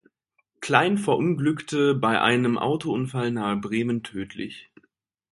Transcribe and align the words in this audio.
Klein 0.61 0.97
verunglückte 0.97 1.93
bei 1.93 2.19
einem 2.19 2.57
Autounfall 2.57 3.29
nahe 3.29 3.55
Bremen 3.57 4.01
tödlich. 4.01 4.71